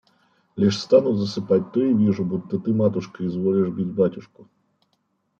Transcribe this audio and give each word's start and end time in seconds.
Лишь 0.55 0.79
стану 0.79 1.13
засыпать, 1.13 1.71
то 1.73 1.79
и 1.83 1.93
вижу, 1.93 2.25
будто 2.25 2.57
ты, 2.57 2.73
матушка, 2.73 3.23
изволишь 3.23 3.69
бить 3.69 3.93
батюшку. 3.93 4.49